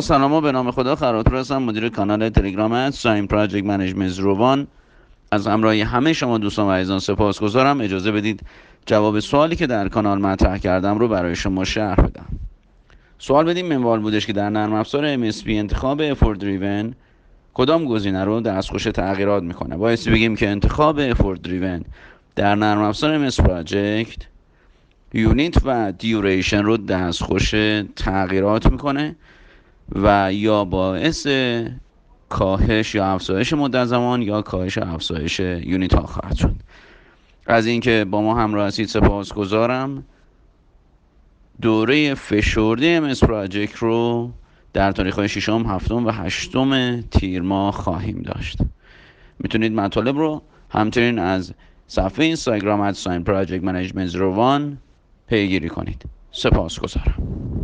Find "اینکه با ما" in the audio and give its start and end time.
37.66-38.34